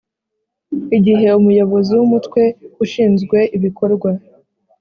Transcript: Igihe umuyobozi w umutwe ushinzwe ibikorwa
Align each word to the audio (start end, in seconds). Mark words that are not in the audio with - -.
Igihe 0.97 1.27
umuyobozi 1.39 1.91
w 1.99 2.01
umutwe 2.05 2.41
ushinzwe 2.83 3.37
ibikorwa 3.57 4.09